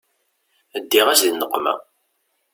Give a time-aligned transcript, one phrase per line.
[0.81, 1.73] Ddiɣ-as di nneqma.